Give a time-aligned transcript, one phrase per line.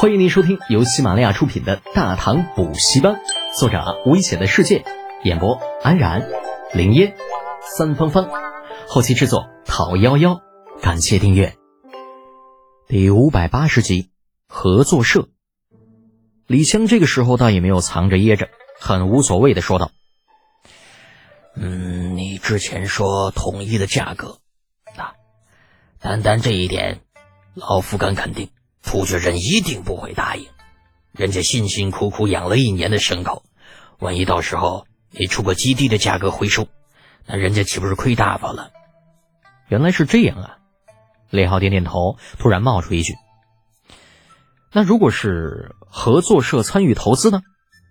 [0.00, 3.14] 欢迎您收听由喜马拉雅出品的《大唐补习班》，
[3.58, 4.84] 作者危险的世界，
[5.24, 6.30] 演播安然、
[6.72, 7.16] 林烟、
[7.76, 8.30] 三芳芳，
[8.86, 10.40] 后期制作陶幺幺。
[10.80, 11.56] 感谢订阅。
[12.86, 14.10] 第五百八十集，
[14.46, 15.30] 合作社。
[16.46, 19.90] 李湘这个时候倒也没有藏着掖着，很无所谓的说道
[21.58, 24.38] ：“嗯，你之前说统一的价格，
[24.96, 25.14] 那
[25.98, 27.00] 单单这一点，
[27.54, 28.48] 老夫敢肯定。”
[28.88, 30.46] 突厥人一定不会答应，
[31.12, 33.42] 人家辛辛苦苦养了一年的牲口，
[33.98, 36.68] 万一到时候你出个极低的价格回收，
[37.26, 38.70] 那人家岂不是亏大发了？
[39.68, 40.56] 原来是这样啊！
[41.28, 43.12] 李浩点点头，突然冒出一句
[44.72, 47.42] ：“那如果是合作社参与投资呢？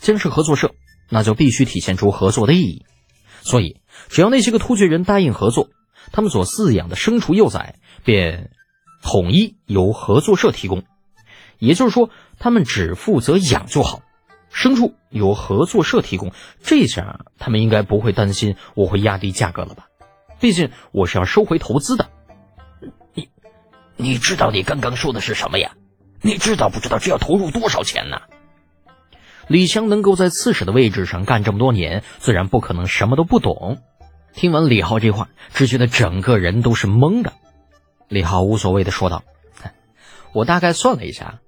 [0.00, 0.74] 既然是合作社，
[1.10, 2.86] 那就必须体现出合作的意义。
[3.42, 5.68] 所以，只要那些个突厥人答应合作，
[6.12, 7.74] 他们所饲养的牲畜幼崽
[8.04, 8.52] 便……”
[9.02, 10.82] 统一由合作社提供，
[11.58, 14.02] 也就是说，他们只负责养就好，
[14.52, 16.32] 牲畜由合作社提供。
[16.62, 19.86] 这下他们应该不会担心我会压低价格了吧？
[20.40, 22.08] 毕竟我是要收回投资的。
[23.14, 23.28] 你，
[23.96, 25.72] 你知道你刚刚说的是什么呀？
[26.20, 28.18] 你知道不知道这要投入多少钱呢？
[29.46, 33.78] 李湘能够在刺史的位置上干这么多年，自然不可能什么都不懂。
[34.34, 37.32] 听完李浩这话，只觉得整个人都是懵的。
[38.08, 39.22] 李浩无所谓的说道
[40.32, 41.40] ：“我大概算了一下，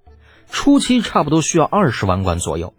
[0.50, 2.74] 初期差不多需要二十万贯左右，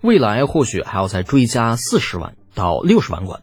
[0.00, 3.42] 未来或许还要再追加四十万到六十万贯，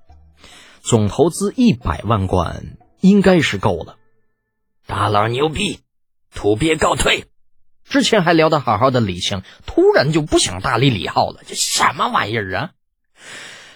[0.81, 3.97] 总投资一百万贯应该是够了。”
[4.87, 5.81] 大佬牛逼，
[6.33, 7.25] 土鳖告退。
[7.83, 12.71] 之前还聊得好好的李湘，突然就不想搭理李浩了，这什么玩意儿啊？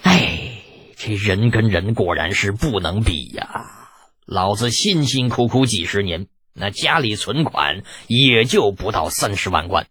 [0.03, 0.61] 哎，
[0.97, 3.80] 这人跟人果然是不能比呀。
[4.25, 9.87] 老子辛辛苦苦几十年，那家里存款也就不到三十万贯。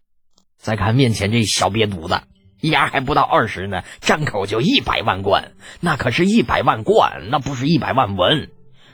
[0.57, 2.21] 再看面前这小瘪犊子，
[2.61, 8.49] 牙还不到二十呢，张口就一百万贯，那可是一百万贯，那不是一百万文。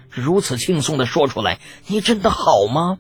[0.10, 2.98] 如此轻松的说出来，你真的好吗？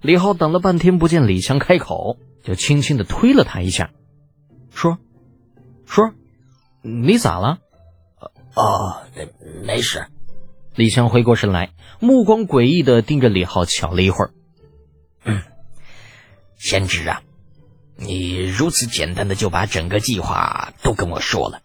[0.00, 3.90] 李浩等了半天不见李强开口，就轻轻的推了他一下，
[4.70, 4.98] 说
[5.86, 6.12] ：“说，
[6.82, 7.58] 你咋了？
[8.54, 9.28] 哦，没
[9.62, 10.06] 没事。”
[10.76, 11.70] 李强回过神来，
[12.00, 14.32] 目光诡异的盯着李浩，瞧了一会儿。
[15.24, 15.40] 嗯，
[16.56, 17.22] 贤侄啊，
[17.94, 21.60] 你如此简单的就把整个计划都跟我说了，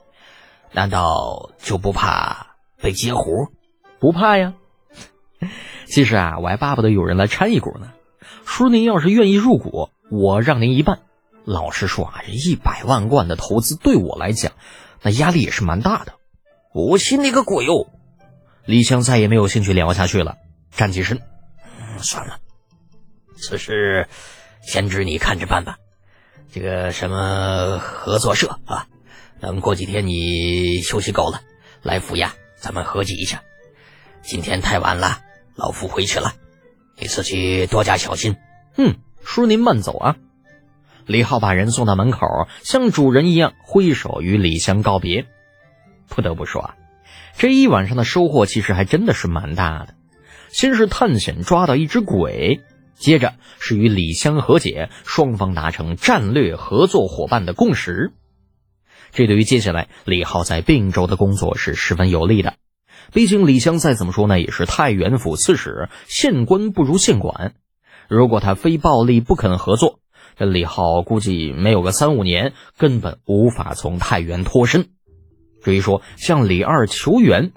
[0.73, 3.47] 难道就不怕被截胡？
[3.99, 4.53] 不怕呀。
[5.87, 7.91] 其实啊，我还巴不得有人来掺一股呢。
[8.45, 10.99] 叔，您要是愿意入股，我让您一半。
[11.45, 14.51] 老实说啊，这一百万贯的投资对我来讲，
[15.01, 16.13] 那压力也是蛮大的。
[16.75, 17.89] 我信你个鬼哟！
[18.69, 20.37] 李湘再也没有兴趣聊下去了，
[20.69, 21.19] 站起身，
[21.79, 22.37] 嗯，算了，
[23.35, 24.07] 此事
[24.61, 25.79] 贤侄你看着办吧。
[26.53, 28.85] 这个什么合作社啊，
[29.39, 31.41] 等过几天你休息够了，
[31.81, 33.41] 来府衙咱们合计一下。
[34.21, 35.17] 今天太晚了，
[35.55, 36.35] 老夫回去了，
[36.99, 38.37] 你自己多加小心。
[38.77, 40.15] 嗯，叔您慢走啊。
[41.07, 42.19] 李浩把人送到门口，
[42.61, 45.25] 像主人一样挥手与李湘告别。
[46.07, 46.75] 不得不说啊。
[47.37, 49.95] 这一晚上的收获其实还真的是蛮大的，
[50.49, 52.61] 先是探险抓到一只鬼，
[52.95, 58.11] 接着是与李湘和解，双方达成战略合作伙伴的共识。
[59.11, 62.55] 这对于接下来李浩在并州的工作是十分有利的。
[63.11, 67.55] 毕竟李湘再怎么说呢，也是太原府刺史，县官不如县管。
[68.07, 69.99] 如果他非暴力不肯合作，
[70.35, 74.89] 这李浩估计没有个三五年，根本无法从太原脱身。
[75.63, 77.51] 至于说向李二求援，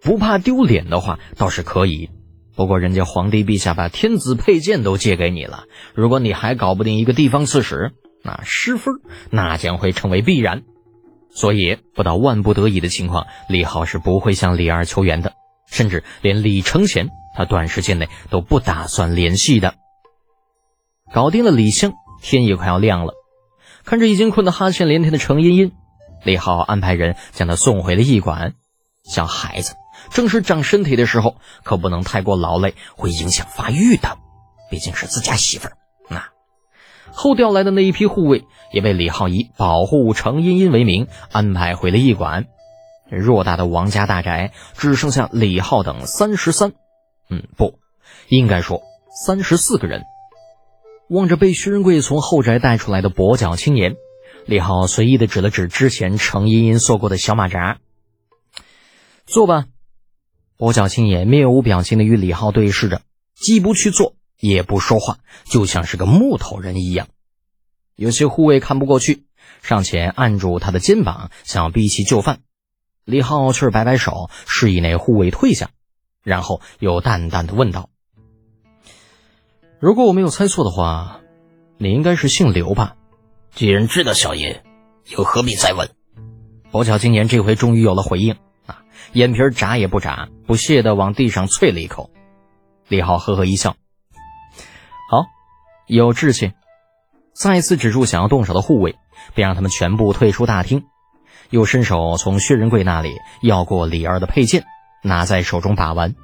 [0.00, 2.10] 不怕丢脸的话倒是可以。
[2.56, 5.64] 不过人家皇帝陛下把天子佩剑都借给你了，
[5.94, 7.92] 如果你还搞不定一个地方刺史，
[8.24, 8.94] 那失分
[9.30, 10.62] 那将会成为必然。
[11.30, 15.34] 所以不到万不得已的情况，李浩是不会向李二求援的，
[15.70, 19.74] 甚至连李承乾他短时间内都不打算联系的。
[21.12, 23.14] 搞定了李湘，天也快要亮了。
[23.84, 25.72] 看着已经困得哈欠连天的程茵茵。
[26.24, 28.54] 李浩安排人将他送回了驿馆。
[29.04, 29.74] 小孩子
[30.10, 34.18] 正是长身体的时候，可不能太过劳累，会影响发育的。
[34.70, 35.72] 毕竟是自家媳妇儿。
[36.10, 36.28] 那
[37.10, 42.46] 后调来的那一批护卫也被李浩以保护程茵茵为名安排回了驿馆。
[43.10, 46.72] 偌大的王家大宅只剩下李浩等三十三，
[47.30, 47.78] 嗯，不
[48.28, 48.82] 应该说
[49.24, 50.02] 三十四个人。
[51.08, 53.94] 望着被薛仁贵从后宅带出来的跛脚青年。
[54.48, 57.80] 李浩随意的指了指之前程茵茵坐过的小马扎，
[59.26, 59.66] 坐吧。
[60.56, 63.02] 跛脚青也面无表情的与李浩对视着，
[63.34, 67.08] 既不去坐，也不说话，就像是个木头人一样。
[67.94, 69.26] 有些护卫看不过去，
[69.60, 72.40] 上前按住他的肩膀，想要逼其就范。
[73.04, 75.68] 李浩却是摆摆手，示意那护卫退下，
[76.24, 77.90] 然后又淡淡的问道
[79.78, 81.20] ：“如果我没有猜错的话，
[81.76, 82.94] 你应该是姓刘吧？”
[83.54, 84.62] 既然知道小爷，
[85.06, 85.90] 又何必再问？
[86.70, 88.36] 跛脚青年这回终于有了回应
[88.66, 92.10] 啊，眼皮眨也不眨，不屑的往地上啐了一口。
[92.88, 93.76] 李浩呵呵一笑
[95.10, 95.24] ：“好，
[95.86, 96.52] 有志气。”
[97.34, 98.96] 再次止住想要动手的护卫，
[99.34, 100.84] 便让他们全部退出大厅，
[101.50, 104.64] 又伸手从薛仁贵那里要过李二的佩剑，
[105.02, 106.14] 拿在手中把玩。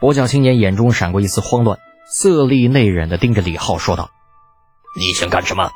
[0.00, 4.10] 跛脚青年眼中闪过一丝慌乱，色厉内荏的盯着李浩说道
[4.98, 5.70] ：“你想干什么？”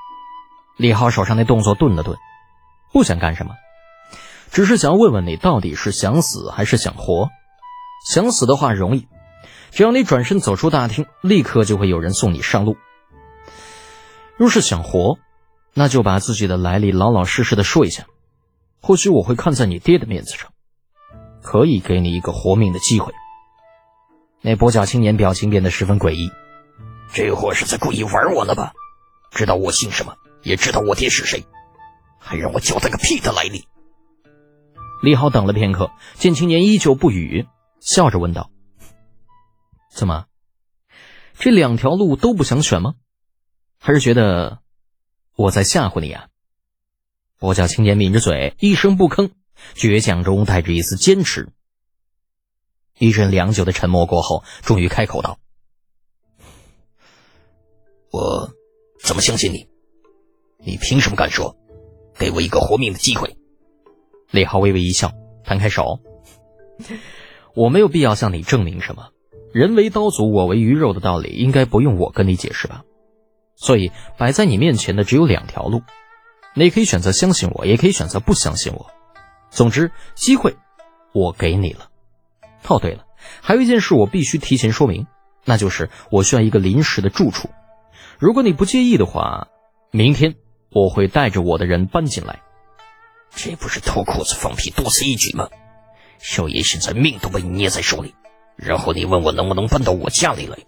[0.77, 2.19] 李浩手上那动作顿了顿，
[2.93, 3.55] 不想干什么，
[4.51, 7.29] 只是想问问你到底是想死还是想活。
[8.07, 9.09] 想死的话容易，
[9.71, 12.77] 只要你转身走出大厅，立刻就会有人送你上路。
[14.37, 15.17] 若是想活，
[15.73, 18.05] 那就把自己的来历老老实实的说一下，
[18.83, 20.51] 或许我会看在你爹的面子上，
[21.41, 23.15] 可以给你一个活命的机会。
[24.43, 26.31] 那跛脚青年表情变得十分诡异，
[27.13, 28.73] 这货是在故意玩我呢吧？
[29.31, 31.45] 知道我姓什么，也知道我爹是谁，
[32.19, 33.67] 还让我交代个屁的来历。
[35.03, 37.47] 李浩等了片刻，见青年依旧不语，
[37.81, 38.51] 笑着问道
[39.91, 40.27] ：“怎么，
[41.39, 42.95] 这两条路都不想选吗？”
[43.79, 44.61] 还是觉得
[45.37, 46.29] 我在吓唬你啊？
[47.39, 49.33] 我叫青年抿着嘴，一声不吭，
[49.75, 51.53] 倔强中带着一丝坚持。
[52.99, 55.39] 一阵良久的沉默过后，终于开口道
[58.11, 58.55] ：“我
[59.03, 59.69] 怎么相信你？
[60.65, 61.57] 你凭什么敢说？
[62.19, 63.37] 给我一个活命的机会！”
[64.31, 65.13] 李浩微微一笑，
[65.45, 66.01] 摊开手
[67.55, 69.11] ：“我没有必要向你证明什么，
[69.53, 72.83] 人为刀俎，我为鱼肉的道理，应该不用我跟你解释吧？”
[73.57, 75.83] 所以摆在你面前的只有两条路，
[76.55, 78.91] 你可以选择相信我，也可以选择不相信我。
[79.51, 80.57] 总之，机会
[81.13, 81.89] 我给你了。
[82.67, 83.05] 哦，对了，
[83.41, 85.07] 还有一件事我必须提前说明，
[85.45, 87.49] 那就是我需要一个临时的住处。
[88.19, 89.47] 如果你不介意的话，
[89.93, 90.35] 明天
[90.75, 92.41] 我会带着我的人搬进来。
[93.35, 95.49] 这不是脱裤子放屁多此一举吗？
[96.19, 98.15] 少爷现在命都被你捏在手里，
[98.57, 100.59] 然后你问我能不能搬到我家里来？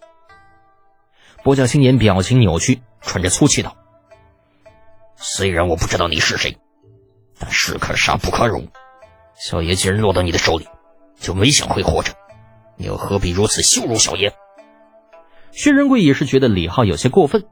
[1.45, 3.77] 跛脚青年表情扭曲，喘着粗气道
[5.17, 6.59] ：“虽然我不知道你是谁，
[7.39, 8.69] 但士可杀不可辱。
[9.35, 10.67] 小爷既然落到你的手里，
[11.21, 12.13] 就没想会活着。
[12.77, 14.35] 你又何必如此羞辱小爷？”
[15.53, 17.47] 薛仁贵也是觉得李浩有些过分，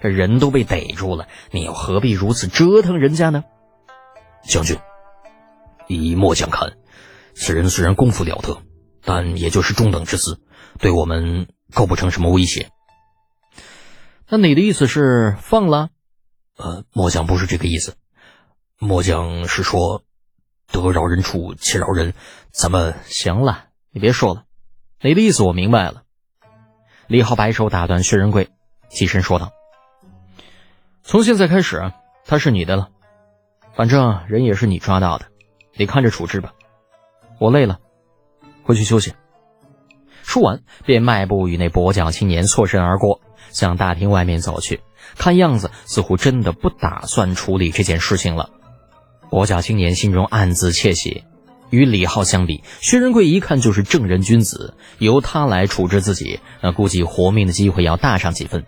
[0.00, 3.44] 这人都被逮住了，你又何必如此折腾人家呢？
[4.42, 4.78] 将军，
[5.88, 6.78] 以末将看，
[7.34, 8.62] 此人虽然功夫了得，
[9.04, 10.40] 但也就是中等之资，
[10.78, 12.70] 对我们构不成什么威胁。
[14.28, 15.90] 那你的意思是放了？
[16.56, 17.96] 呃，末将不是这个意思，
[18.78, 20.04] 末将是说，
[20.70, 22.14] 得饶人处且饶人。
[22.50, 24.44] 咱们行了，你别说了，
[25.02, 26.04] 你的意思我明白了。
[27.06, 28.50] 李浩摆手打断薛仁贵，
[28.88, 29.50] 起身说道
[31.10, 31.90] ：“从现在开始，
[32.24, 32.90] 他是你的了。
[33.74, 35.26] 反正人也是你抓到的，
[35.74, 36.52] 你看着处置吧。
[37.40, 37.80] 我累了，
[38.62, 39.14] 回去休息。”
[40.22, 43.20] 说完，便迈步与那跛脚青年错身而过。
[43.50, 44.82] 向大厅外面走去，
[45.16, 48.50] 看样子似乎真的不打算处理这件事情了。
[49.30, 51.24] 跛脚青年心中暗自窃喜，
[51.70, 58.64] 与李浩相比，薛仁贵一看就是正人君子，由他来处置自己，那估计活命的机会要大上几分。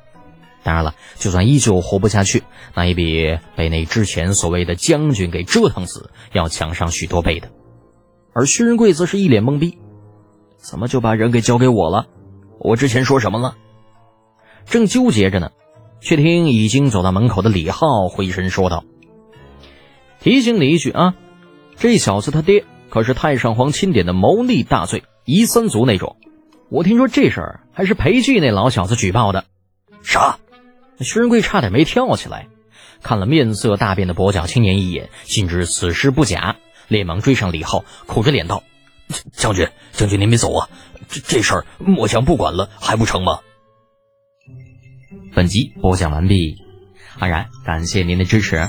[0.64, 7.50] 当然了，就算依旧活不下去，那也比被那之前所谓的将军给折腾死要强上许多倍的。
[8.33, 9.78] 而薛仁贵则是一脸懵逼，
[10.57, 12.07] 怎么就把人给交给我了？
[12.61, 13.57] 我之前说什么了？
[14.64, 15.50] 正纠结着呢，
[16.00, 18.85] 却听已经走到门口的李浩回身说道
[20.23, 21.14] ：“提醒你一句啊，
[21.76, 26.16] 这小子他爹可是太上皇钦点的谋逆大罪，夷三族那种。
[26.71, 29.45] 我听说这事儿还是裴寂那老小子举报的。”
[30.04, 30.38] 啥？
[31.04, 32.49] 薛仁贵差点没跳起来，
[33.02, 36.56] 看了面色大变的跛脚青年一眼，心知此事不假，
[36.88, 38.62] 连忙追上李浩，苦着脸道
[39.32, 40.68] ：“将军，将军您别走啊！
[41.09, 43.40] 这这事儿末将不管了，还不成吗？”
[45.35, 46.59] 本集播讲完毕，
[47.18, 48.68] 安然感谢您的支持。